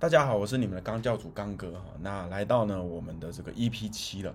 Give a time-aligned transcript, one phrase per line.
[0.00, 1.84] 大家好，我是你们的刚教主刚哥哈。
[2.00, 4.34] 那来到呢我们的这个 EP 七了。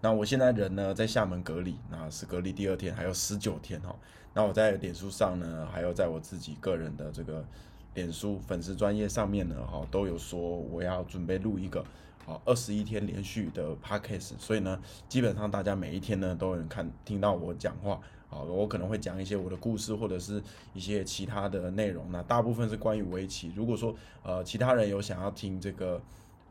[0.00, 3.94] 那我现在人呢在厦门隔离，那是隔离第二天，还有十九天哈。
[4.32, 7.44] 那我在脸书上呢，还有在我自己个人的这个
[7.92, 11.84] 脸书粉丝专业上面呢，哈，都有说我要准备录一个
[12.24, 14.32] 好二十一天连续的 podcast。
[14.38, 18.00] 所以呢，基本上大家每一天呢都能看听到我讲话。
[18.32, 20.42] 好，我可能会讲一些我的故事，或者是
[20.72, 22.10] 一些其他的内容。
[22.10, 23.52] 那大部分是关于围棋。
[23.54, 26.00] 如果说呃其他人有想要听这个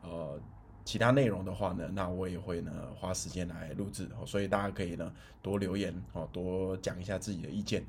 [0.00, 0.38] 呃
[0.84, 4.08] 其他内容的话呢，那我也会呢花时间来录制。
[4.24, 7.84] 所以大家可以呢多留言哦，多讲一下自己的意见。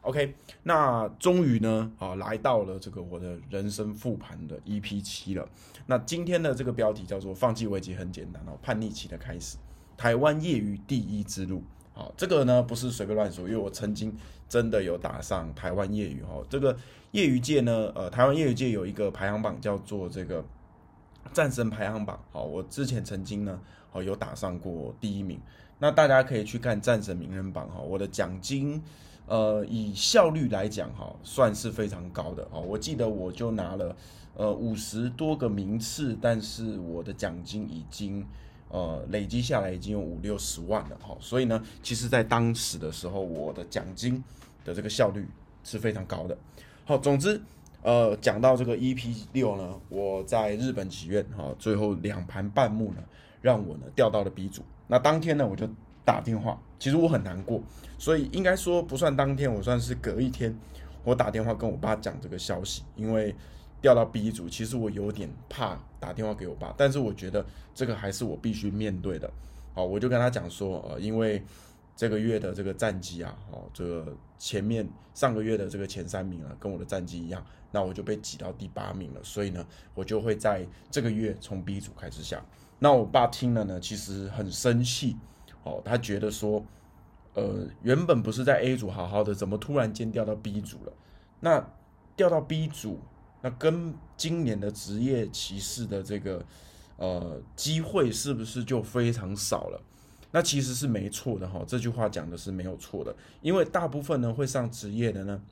[0.00, 5.46] OK，那终于呢啊来到了这个我的人生复盘的 EP 七了。
[5.84, 9.58] 那今天的这个标题叫做“放弃围棋很简单哦，叛逆期的开始，
[9.98, 11.62] 台湾业余第一之路”。
[11.96, 14.12] 好，这个呢不是随便乱说，因为我曾经
[14.48, 16.42] 真的有打上台湾业余哈。
[16.50, 16.76] 这个
[17.12, 20.44] 业余界呢，呃，台湾业余界有一个排行榜叫做这个
[21.32, 22.18] 战神排行榜。
[22.32, 23.60] 好，我之前曾经呢，
[23.92, 25.40] 哦有打上过第一名。
[25.78, 28.82] 那大家可以去看战神名人榜哈，我的奖金，
[29.28, 32.44] 呃，以效率来讲哈，算是非常高的。
[32.50, 33.94] 哦，我记得我就拿了
[34.34, 38.26] 呃五十多个名次，但是我的奖金已经。
[38.74, 44.20] 呃，累积下来已经有五六十万了哈，所以呢，其实，在当时的时候，我的奖金
[44.64, 45.24] 的这个效率
[45.62, 46.36] 是非常高的。
[46.84, 47.40] 好，总之，
[47.82, 53.04] 呃，讲到这个 EP 六呢，我在日本祈愿哈，最后两盘半目呢，
[53.40, 54.64] 让我呢调到了 B 组。
[54.88, 55.68] 那当天呢，我就
[56.04, 57.62] 打电话，其实我很难过，
[57.96, 60.52] 所以应该说不算当天，我算是隔一天，
[61.04, 63.32] 我打电话跟我爸讲这个消息，因为。
[63.84, 67.42] 调到 B 组，其实我有点怕打电话给我爸，但是我觉得
[67.74, 69.30] 这个还是我必须面对的。
[69.72, 71.42] 好，我就跟他讲说，呃，因为
[71.96, 82.44] 这个月的这个战绩啊，哦，这个前面上个月的这个前三名啊，跟我的战绩一样，那我就被挤到第八名了，所以呢，我就会在这个月从 B 组开始下。
[82.78, 85.16] 那我爸听了呢，其实很生气，
[85.62, 86.62] 哦，他觉得说，
[87.32, 90.92] 呃，原本不是在 A 组好好的，怎么突然间调到 B 组了？
[91.40, 91.66] 那
[92.14, 93.00] 调到 B 组。
[93.44, 96.42] 那跟今年的职业骑士的这个
[96.96, 99.78] 呃机会是不是就非常少了？
[100.30, 105.42] 那其实是没错的哈，这句话讲的是没有错的，因为大部分呢会上职业的呢，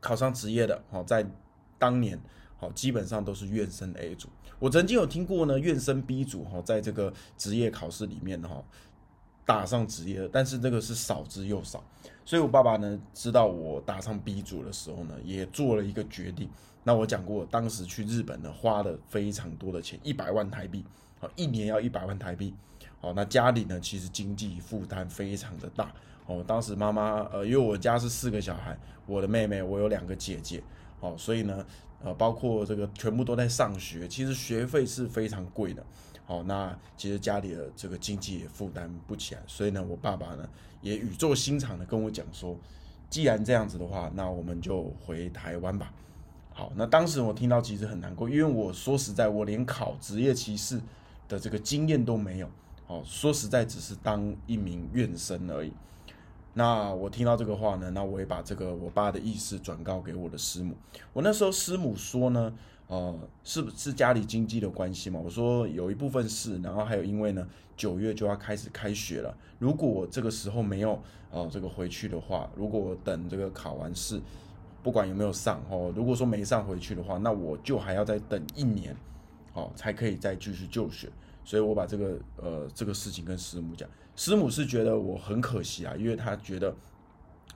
[0.00, 1.30] 考上职业的哈，在
[1.78, 2.18] 当年
[2.56, 4.30] 好基本上都是院生 A 组。
[4.58, 8.64] 我曾经有听过呢，院生 B 组哈，在这个职业考试里面哈
[9.44, 11.84] 打上职业，但是这个是少之又少。
[12.24, 16.48] 所以我爸爸呢知道我打上 B 组的时候呢，也做了一个决定。
[16.84, 20.84] 那我讲过，当时去日本呢，花了非常多的钱，一百万台币，
[21.20, 22.52] 好，一年要一百万台币，
[23.00, 25.94] 好，那家里呢，其实经济负担非常的大，
[26.26, 28.76] 哦，当时妈妈，呃，因为我家是四个小孩，
[29.06, 30.60] 我的妹妹，我有两个姐姐，
[30.98, 31.64] 哦，所以呢，
[32.02, 35.86] 呃，包括这个全部都在上学，其实学费是非常贵的，
[36.24, 40.48] 好，那其实家里的这个经济也负担不起来，所以呢，我爸爸呢，
[40.80, 42.58] 也语重心长的跟我讲说，
[43.08, 45.92] 既然这样子的话，那我们就回台湾吧。
[46.54, 50.78] 好，那当时我听到其实很难过，因为我说实在，我连考职业骑士
[51.26, 52.48] 的这个经验都没有。
[52.86, 55.72] 哦，说实在，只是当一名院生而已。
[56.52, 60.74] 那我听到这个话呢，那我也把这个我爸的意思转告给我的师母。
[61.14, 62.52] 我那时候师母说呢，
[62.88, 65.18] 呃，是不是家里经济的关系嘛？
[65.18, 67.48] 我说有一部分是，然后还有因为呢，
[67.78, 74.20] 九月就要开始开学了，如果我这个时候没有呃这个回去的话，如果我等这个考完试。
[74.82, 78.96] 不管有没有上哦，如果说没上回去的话，那我就还要再等一年，
[79.54, 81.08] 哦，才可以再继续就学。
[81.44, 86.74] 所以我把这个呃这个事情跟师母讲，师母是觉得我很可惜啊，因为他觉得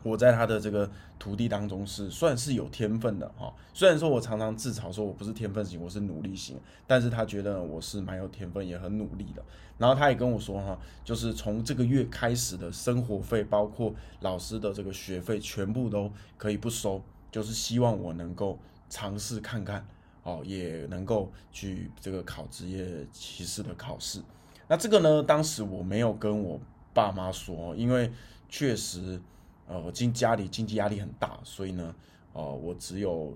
[0.03, 3.53] 我在他的这个徒弟当中是算是有天分的哈。
[3.73, 6.57] 虽然说我常常自嘲说我不是天分型，我是努力型，
[6.87, 9.43] 但是他觉得我是蛮有天分，也很努力的。
[9.79, 17.03] 然后他也跟我说哈，就是从这个月开始的生活费，包括老师的这个学费，全部都可以不收。
[17.37, 18.59] 就是希望我能够
[18.89, 19.87] 尝试看看，
[20.23, 24.23] 哦，也能够去这个考职业骑士的考试。
[24.67, 26.59] 那这个呢，当时我没有跟我
[26.95, 28.11] 爸妈说，因为
[28.49, 29.21] 确实，
[29.67, 31.95] 呃，经家里经济压力很大，所以呢，
[32.33, 33.35] 哦，我只有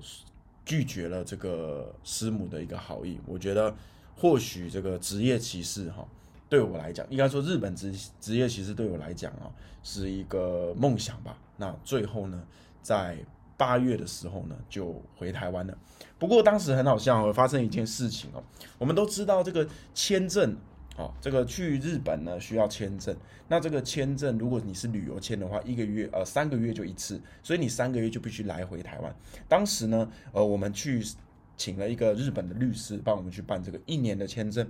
[0.65, 3.21] 拒绝了这个师母的一个好意。
[3.27, 3.77] 我觉得
[4.17, 6.09] 或许这个职业骑士哈，
[6.49, 9.53] 对我来讲，应该说日本职职业骑士对我来讲啊，
[9.83, 11.37] 是一个梦想吧。
[11.59, 12.43] 那最后呢，
[12.81, 13.19] 在
[13.61, 15.77] 八月的时候呢，就回台湾了。
[16.19, 18.43] 不过当时很好笑哦，发生一件事情哦。
[18.79, 20.57] 我们都知道这个签证，
[20.97, 23.15] 哦，这个去日本呢需要签证。
[23.49, 29.15] 那这个签证，如果你是旅游签的话，一个月呃三个月就一次，所以你三个月就必须来回台湾。
[29.47, 31.05] 当时呢，呃，我们去
[31.59, 34.67] 请了一个日本的律师帮我们去办这个一年的签证。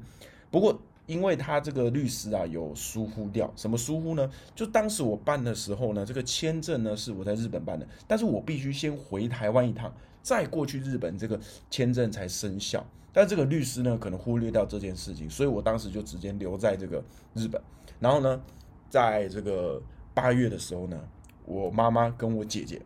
[0.51, 4.31] 不过，因为他这个律师啊有疏忽掉，什么疏忽呢？
[4.55, 9.93] 就当时我办的时候呢，这个签证呢是我在日本办的，但是我必须先回台湾一趟，
[10.23, 12.87] 再过去日本，这个签证才生效。
[13.13, 17.03] 但这个律师呢可能忽略掉这件事情，所以我当时就直接留在这个
[17.35, 17.61] 日本。
[17.99, 18.41] 然后呢，
[18.89, 19.83] 在这个
[20.15, 20.97] 八月的时候呢，
[21.45, 22.81] 我妈妈跟我姐姐。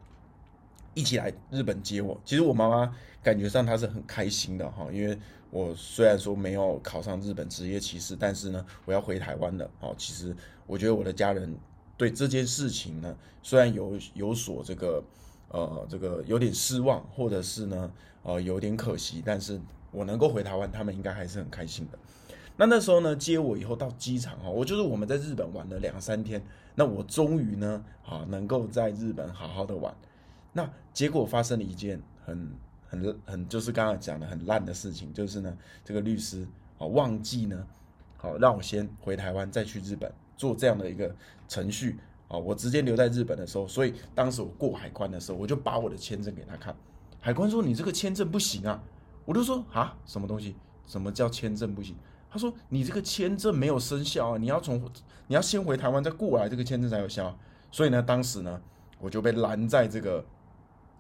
[0.97, 2.17] 一起来日本接我。
[2.25, 5.19] 其实我妈妈感觉上她是很开心的哈，因为
[5.55, 9.95] 我虽然说没有考上日本职业骑士，但是呢，我要回台湾了哦。
[9.97, 10.35] 其实
[10.67, 11.57] 我觉得我的家人
[11.97, 15.01] 对这件事情呢，虽然有有所这个
[15.51, 17.89] 呃这个有点失望，或者是呢
[18.25, 19.61] 呃有点可惜，但是
[19.93, 21.99] 我能够回台湾，他们应该还是很开心的。
[22.57, 29.95] 那那时候呢，接我以后到机场哈，我就是我们在日本玩了两三天，那我终于呢啊能够在日本好好的玩。
[30.53, 32.51] 那结果发生了一件很
[33.03, 36.47] 很很就是刚刚讲的很烂的事情，就是呢，这个律师
[36.79, 37.67] 啊忘记呢，
[38.17, 41.15] 好让我先回台湾再去日本做这样的一个
[41.49, 41.99] 程序
[42.29, 46.75] 啊，我直接留在日本的时候，所以当时我过海关的时候，我就把我的签证给他看，
[47.21, 48.83] 海关说你这个签证不行啊，
[49.25, 50.57] 我就说啊什么东西？
[50.87, 51.97] 什么叫签证不行？
[52.31, 54.83] 他说你这个签证没有生效啊，你要从
[55.27, 57.39] 你要先回台湾再过来，这个签证才有效。
[57.71, 58.61] 所以呢，当时呢
[58.99, 60.25] 我就被拦在这个。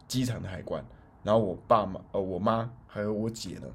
[0.07, 0.85] 机场的海关，
[1.25, 3.67] 然后我爸妈、呃，我妈还有我姐呢，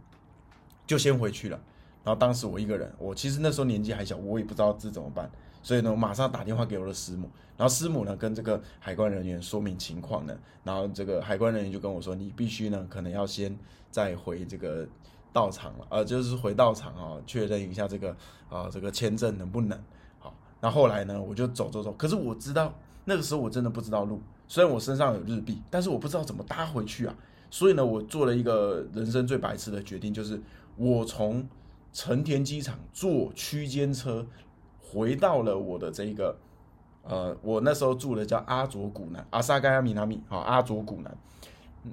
[0.88, 1.60] 就先回去了。
[2.02, 5.30] 然后当时我一个人，我其实那时候年纪还小，我也不知道这怎么办，
[5.62, 7.30] 所以呢，我马上打电话给我的师母。
[7.58, 13.54] 然后师母呢，跟这个海关人员说明情况呢，然后这个海关人员就跟我说，你必须呢，可能要先
[13.92, 14.88] 再回这个
[15.34, 18.16] 道场了，呃，就是回道场啊，确认一下这个
[18.50, 19.78] 啊，这个签证能不能
[20.20, 20.34] 好。
[20.62, 22.74] 那后来呢，我就走走走，可是我知道
[23.04, 24.22] 那个时候我真的不知道路。
[24.48, 27.14] 虽然我身上有日币，但是我不知道怎么搭回去啊。
[27.52, 30.40] 所以呢，我做了一个人生最白痴的决定，就是
[30.76, 31.48] 我从
[31.92, 34.26] 成田机场坐区间车
[34.80, 36.38] 回到了我的这个，
[37.04, 41.18] 呃，我那时候住的叫阿佐谷南阿萨盖亚米纳米，好，阿佐谷南。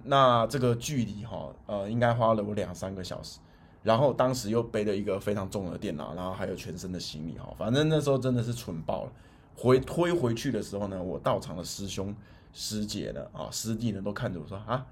[0.05, 3.39] 那这个距离哈，呃，应该花了我两三个小时。
[3.83, 9.13] 然后当时又背了一个非常重的电脑，然后还有全身的行李哈，反正那时候真的是蠢爆了。
[9.57, 12.15] 回推回去的时候呢，我到场的师兄。
[12.59, 13.21] 师姐呢？
[13.35, 14.01] 啊，师弟呢？
[14.01, 14.87] 都看着我说啊，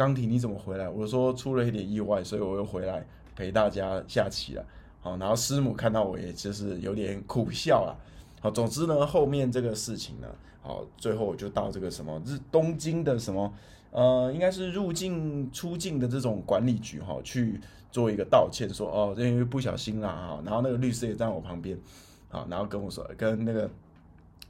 [0.00, 0.88] 钢铁你怎么回来？
[0.88, 3.06] 我说出了一点意外，所以我又回来
[3.36, 4.64] 陪大家下棋了。
[5.02, 7.94] 好，然后师母看到我，也就是有点苦笑了。
[8.40, 10.26] 好，总之呢，后面这个事情呢，
[10.62, 13.52] 好，最后我就到这个什么日东京的什么
[13.90, 17.60] 呃，应该是入境出境的这种管理局哈，去
[17.92, 20.42] 做一个道歉，说哦，因为不小心啦哈。
[20.46, 21.78] 然后那个律师也在我旁边，
[22.30, 23.70] 好，然后跟我说，跟那个。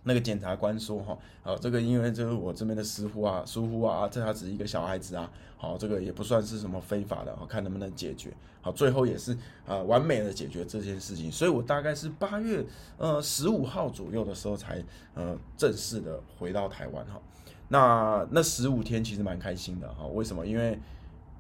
[0.05, 8.33] 那个检察官说：“哈，好，这个因为这是我这边的师傅啊，疏忽啊，这他只是一个小孩子啊，好，这个也不算是什么非法的，好，看能不能解决，
[8.63, 9.37] 好，最后也是
[9.67, 11.31] 呃完美的解决这件事情。
[11.31, 12.65] 所以我大概是八月
[12.97, 14.83] 呃十五号左右的时候才
[15.15, 17.21] 呃正式的回到台湾哈。
[17.69, 20.47] 那那十五天其实蛮开心的哈，为什么？
[20.47, 20.79] 因为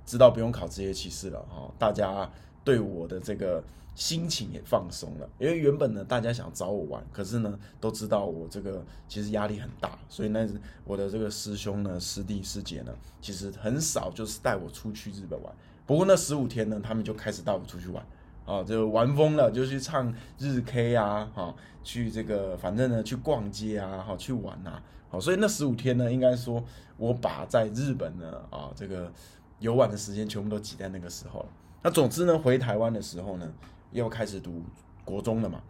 [0.04, 2.30] 知道不用考职业骑士了哈，大家
[2.62, 3.64] 对我的这个。”
[4.00, 10.48] 心情也放松了，因为原本呢，大家想找我玩，可是呢，都知道我这个其实压力很大，所以那
[10.86, 15.54] 我的这个师兄呢、师弟师姐呢，其实很少就是带我出去日本玩。
[15.84, 18.02] 不过那十五天呢，他们就开始带我出去玩，
[18.46, 26.64] 啊，就玩疯了，就去唱日 K 啊，哈，去这个反正呢，去逛街啊，哈，去玩啊，好，所以那十五天呢，应该说
[26.96, 29.12] 我把在日本呢，啊，这个
[29.58, 31.48] 游玩的时间全部都挤在那个时候了。
[31.82, 33.46] 那总之呢，回台湾的时候呢。
[33.92, 34.62] 要开始读
[35.04, 35.60] 国中了嘛？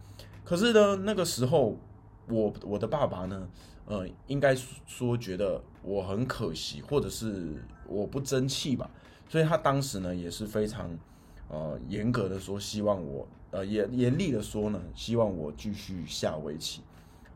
[0.45, 1.77] 可是呢，那个时候
[2.29, 3.49] 我我的爸爸呢，
[3.87, 4.55] 呃，应该
[4.87, 7.55] 说觉得我很可惜，或者是
[7.87, 8.91] 我不争气吧，
[9.29, 10.91] 所以他当时呢也是非常
[11.49, 16.83] 呃严格的说，希望我呃严严厉的说呢，希望我继续下围棋。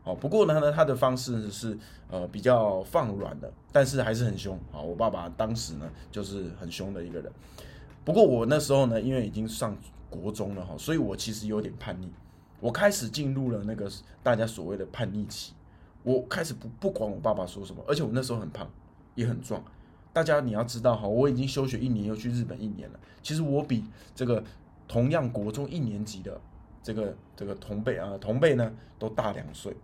[0.03, 1.77] 哦，不过呢呢，他的方式是
[2.11, 4.79] 呃比较放软的，但是还是很凶啊。
[4.79, 7.31] 我爸爸当时呢就是很凶的一个人。
[8.03, 9.75] 不过我那时候呢，因为已经上。
[10.15, 12.09] 国中了哈，所以我其实有点叛逆，
[12.59, 13.91] 我开始进入了那个
[14.23, 15.53] 大家所谓的叛逆期，
[16.03, 18.69] 我开始不不管我爸爸说什么，而且我那时候很胖，
[19.15, 19.63] 也很壮。
[20.13, 22.99] 大家你要知道哈，我已经休学一年，又去日本一年了。
[23.21, 23.83] 其实我比
[24.15, 24.43] 这个
[24.87, 26.39] 同样国中一年级的
[26.81, 29.75] 这个这个同辈啊同辈呢都大两岁，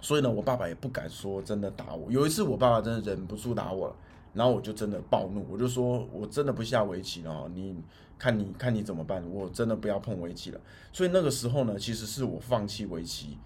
[0.00, 2.10] 所以呢，我爸爸也不敢说真的打我。
[2.10, 3.96] 有一次我爸爸真的忍不住打我了。
[4.36, 7.74] 然后我就真的暴怒，我就说，我真的不下围棋了，你
[8.18, 9.26] 看你看你怎么办？
[9.30, 10.60] 我真的不要碰围棋了。
[10.92, 13.38] 所以那个时候呢，其实是我放弃围棋，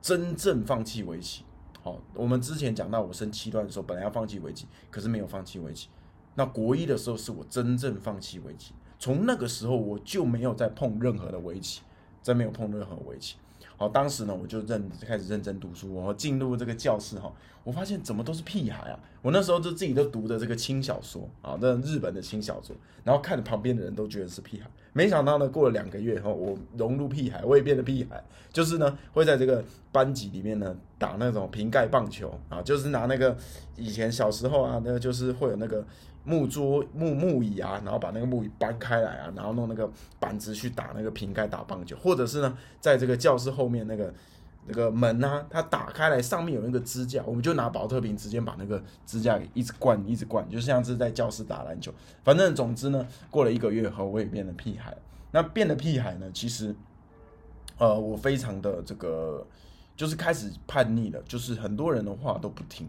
[0.00, 1.44] 真正放弃围棋。
[1.82, 5.88] 好，我们之前讲到我升七段的时候，本来要放弃围棋，可是没有放弃围棋。
[6.36, 11.82] 那国一的时候是我真正放弃围棋，从那个时候我就没有再碰任何的围棋，
[12.22, 13.36] 真没有碰任何围棋。
[13.76, 17.30] 好，当时呢，我就认开始认真读书，我进入这个教室哈，
[17.62, 18.98] 我发现怎么都是屁孩啊！
[19.20, 33.36] 我那时候就自己都读的这个轻小说啊，那日本的轻小说，然后看着旁边的人都觉得是屁孩，没想到呢，过了两个月后，我融入屁孩，我也变得屁孩，就是呢，会在这个班级里面呢打那种瓶盖棒球啊，就是拿那个
[33.76, 35.84] 以前小时候啊，那个就是会有那个。
[36.26, 44.12] 木桌、木木椅啊，然后把那个木椅搬开来啊，然后弄那个板子去打那个瓶盖打棒球，或者是呢，在这个教室后面那个
[44.66, 51.94] 那个门啊，它打开来，上面有那个支架，我们就拿保特瓶直接把那个支架给一直灌，一直灌，就像是在教室打篮球。
[52.24, 54.96] 反正总之呢，过了一个月后，我也变得屁孩。
[55.30, 56.74] 那变得屁孩呢，其实，
[57.78, 59.46] 呃，我非常的这个，
[59.94, 62.88] 就是开始叛逆了，就是很多人的话都不听。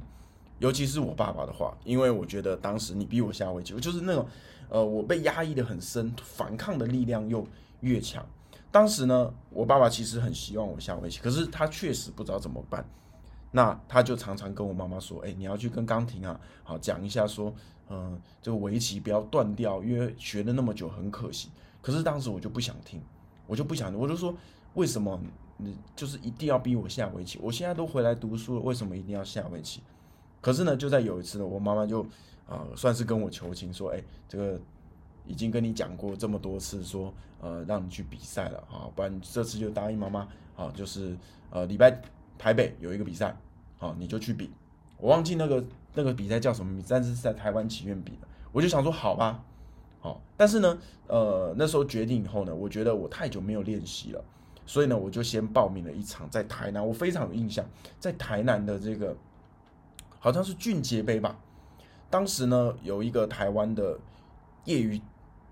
[0.59, 4.27] 尤其是我爸爸的话，因为我觉得当时你逼我下围棋，就是那种，
[4.69, 7.47] 呃，我被压抑的很深，反抗的力量又
[7.81, 8.25] 越强。
[8.71, 12.85] 当时呢，我爸爸其实很希望我下围棋，可是他确实不知道怎么办。
[13.51, 17.51] 那他就常常跟我妈妈说：“哎，你要去跟钢琴啊，好讲一下说，
[17.89, 21.49] 嗯，这个围棋不要断掉，因为学了那么久很可惜。”
[21.81, 23.01] 可是当时我就不想听，
[23.47, 24.35] 我就不想，我就说
[24.75, 25.17] ：“为什么
[25.55, 27.39] 你就是一定要逼我下围棋？
[27.41, 29.81] 我现在都回来读书了，为什么一定要下围棋？”
[30.47, 32.01] 可是呢，就在有一次呢，我妈妈就
[32.47, 34.57] 啊，算是跟我求情说，哎，这个
[35.25, 40.25] 已经跟你讲过这么多次，说呃，让你去比赛了啊，不然这次就答应妈妈
[40.55, 41.17] 啊，就是
[41.49, 42.01] 呃，礼拜
[42.37, 43.35] 台北有一个比赛，
[43.77, 44.49] 好，你就去比。
[44.97, 45.61] 我忘记那个
[45.93, 48.27] 那个比赛叫什么名，但是是在台湾棋院比的。
[48.53, 49.43] 我就想说，好吧，
[49.99, 50.77] 好，但是呢，
[51.07, 54.23] 呃，那时候决定以后呢，我觉得我太久没有练习了，
[54.65, 57.65] 所以呢，我就先报名了一场在台南，我非常有印象，
[57.99, 59.13] 在台南的这个。
[60.27, 61.39] 好像是俊杰杯吧，
[62.09, 63.97] 当时呢有一个台湾的
[64.65, 65.01] 业余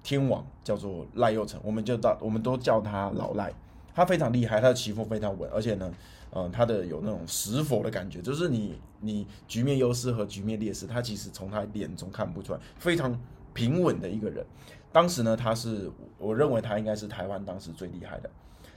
[0.04, 3.54] 天王叫做赖佑成，我们就到我们都叫他老赖，
[3.94, 5.90] 他非常厉害，他的棋风非常稳，而且呢，
[6.34, 13.18] 嗯，他的有那种识佛的感觉，就是你你局面优势和局面劣势，他其实从他脸中看不出来，非常
[13.54, 14.46] 平稳的一个人。
[14.92, 18.30] 当时呢，他是我认为他应该是台湾当时最厉害的。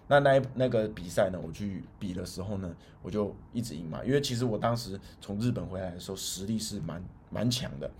[0.08, 1.38] 那那那个比赛呢？
[1.40, 4.02] 我去比的时候呢，我就一直赢嘛。
[4.04, 7.90] 因为其实我当时从日本回来的时候，实力是蛮蛮强的。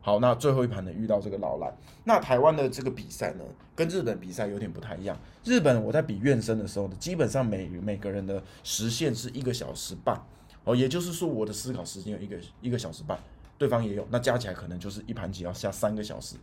[0.00, 1.72] 好，那最后一盘呢，遇到这个老赖。
[2.02, 3.44] 那台湾的这个比赛呢，
[3.76, 5.16] 跟日本比赛有点不太一样。
[5.44, 10.20] 日本我在比院生的时候呢，基本上每每个人的时限是一个小时半
[10.64, 13.16] 哦，也就是说我的思考时间有一个一个小时半，
[13.56, 16.34] 对方也有，那加起来可能就是一盘棋要下三个小时。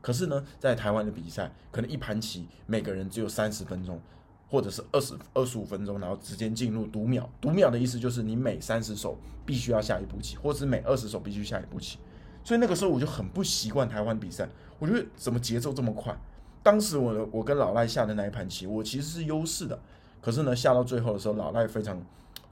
[0.00, 4.00] 可是呢，在台湾的比赛，可能一盘棋每个人只有三十分钟。
[4.48, 7.28] 或者是二十二十五分钟，然后直接进入读秒。
[7.40, 11.98] 读秒的意思就是你每三十手必须要下一步棋，或者是每二十手必须下一步棋。
[12.42, 16.18] 所以那个时候我就很不习惯台湾比赛，我觉得怎么节奏这么快？
[16.62, 19.78] 当时我我跟老赖下的那一盘棋，我其实是优势的。
[20.20, 22.02] 可是呢，下到最后的时候，老赖非常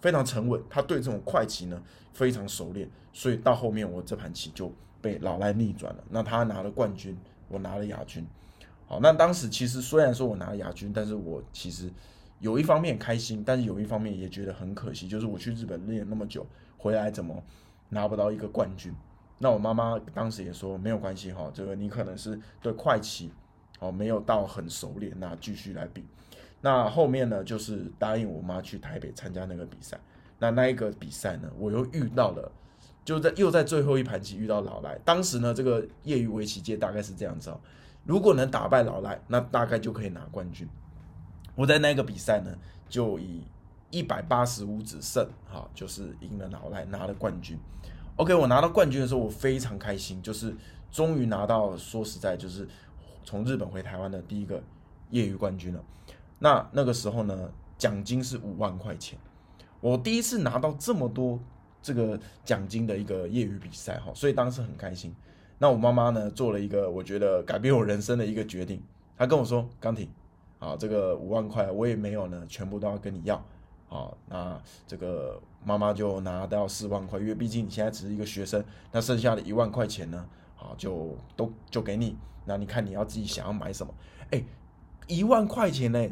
[0.00, 6.04] 非常沉稳，他对这种快棋呢非常熟练，所以到后面我这盘棋就被老赖逆转了。
[6.10, 7.16] 那他拿了冠军，
[7.48, 8.26] 我拿了亚军。
[8.86, 11.90] 好，那当时其实虽然说我拿了亚军，但是我其实
[12.38, 16.46] 有一方面开心，但是有一方面也觉得很可惜，就是我去日本练那么久，
[16.78, 17.42] 回来怎么
[17.88, 18.92] 拿不到一个冠军？
[19.38, 23.30] 那我妈妈当时也说没有关系哈，这个你可能是对快棋
[23.80, 26.04] 哦没有到很熟练，那继续来比。
[26.60, 29.98] 那后面呢，就是答应我妈去台北参加那个比赛。
[30.38, 32.52] 那那一个比赛呢，我又遇到了，
[33.04, 34.98] 就在又在最后一盘棋遇到老赖。
[35.04, 37.60] 当时呢，这个业余围棋界大概是这样子哦。
[38.06, 40.68] 如果能打败老赖，那大概就可以拿冠军。
[41.56, 42.56] 我在那个比赛呢，
[42.88, 43.42] 就以
[43.90, 47.58] 一百八十五指胜，哈，就是赢了老赖，拿了冠军。
[48.14, 50.54] OK，我拿到冠军的时候，我非常开心，就是
[50.90, 52.68] 终于拿到，说实在，就是
[53.24, 54.62] 从日本回台湾的第一个
[55.10, 55.82] 业余冠军了。
[56.38, 59.18] 那那个时候呢，奖金是五万块钱，
[59.80, 61.40] 我第一次拿到这么多
[61.82, 65.14] 这个奖金的一个业余比赛，哈，所以当时很开心。
[65.58, 68.82] 那我妈妈呢，做了一个我觉得改变我人生的一个决定。
[69.16, 70.06] 她跟我说：“钢铁，
[70.58, 73.42] 啊，这个五万块我也没有呢，全部都要跟你要。
[73.88, 78.62] 啊，那这个妈妈就拿到四万块，因为毕竟你现在只是一个学生。
[78.92, 80.26] 那剩下的一万块钱呢，
[80.58, 82.16] 啊，就都就给你。
[82.44, 83.94] 那你看你要自己想要买什么？
[84.32, 84.44] 哎，
[85.06, 86.06] 一万块钱呢，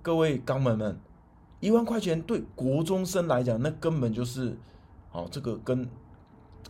[0.00, 0.98] 各位肛门们，
[1.60, 4.56] 一万块钱对国中生来讲，那根本就是，
[5.10, 5.86] 好，这个跟。”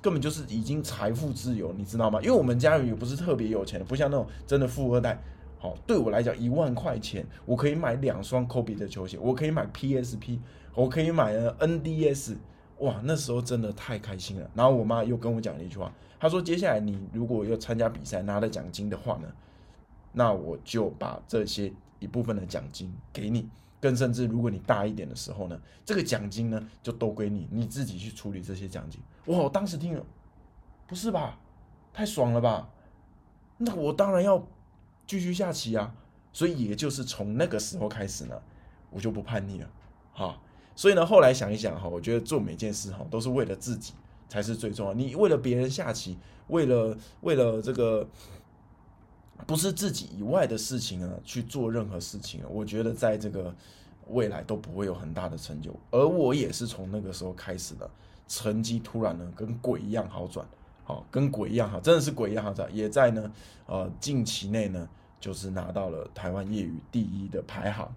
[0.00, 2.20] 根本就是已经财富自由，你知道吗？
[2.22, 5.20] 因为我们家人也不是特别有钱，不像那种真的富二代。
[5.58, 10.38] 好，对我来讲，一万块钱我可以买两双 Kobe 的球鞋，我可以买 PSP，
[10.75, 12.37] 我可以买 NDS，
[12.78, 14.50] 哇，那时候真的太开心了。
[14.54, 19.28] 然后我妈又跟我讲了一句话，她说：“接下来你如果要参加比赛拿了奖金的话呢，
[20.11, 23.49] 那我就把这些一部分的奖金给你。
[23.83, 30.07] 更甚至，如果你大一点的时候呢，这个奖金呢就都归你，你自己去处理这些奖金。”哇，我当时听了，
[30.87, 31.41] 不是吧？
[31.93, 32.71] 太爽了吧？
[33.59, 34.47] 那我当然要
[35.05, 35.93] 继续下棋啊！
[36.33, 38.41] 所以也就是从那个时候开始呢，
[38.89, 39.71] 我就不叛逆了，
[40.12, 40.41] 哈。
[40.77, 43.93] 所以呢，后来想一想哈，我觉得做每件事哈，都是为了自己
[44.29, 44.95] 才是最重要。
[44.95, 48.09] 你为了别人下棋，为了为了这个
[49.46, 53.54] 不是自己以外的事情啊，去做任何事情，我觉得在这个
[54.08, 55.75] 未来都不会有很大的成就。
[55.90, 57.88] 而我也是从那个时候开始的，
[58.28, 60.46] 成绩突然呢跟鬼一样好转，
[60.84, 62.68] 好跟鬼一样好，真的是鬼一样好转。
[62.75, 63.32] 也在呢
[63.66, 64.88] 呃近期内呢，
[65.20, 67.92] 就是拿到了台湾业余第一的排行。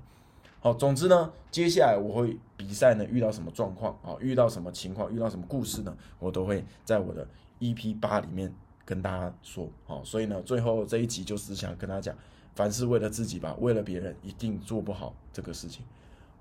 [0.59, 7.27] 好，总之呢，接下来我会比赛呢遇到什么状况啊，遇到什么情况，遇到什么故事呢，我都会在我的
[7.59, 8.51] EP 八里面
[8.85, 9.67] 跟大家说。
[9.85, 12.15] 好，所以呢，最后这一集就是想跟大家讲，
[12.55, 15.83] 凡是为了自己吧，为了别人一定做不好这个事情。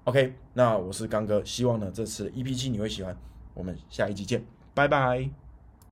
[0.05, 3.17] OK，那我是刚哥，希望呢这次 EP 七你会喜欢，
[3.55, 5.44] 我们下一集见，拜拜。